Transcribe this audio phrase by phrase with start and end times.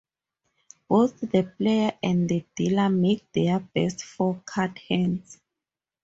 [0.87, 5.39] Both the player and the dealer make their best four-card hands.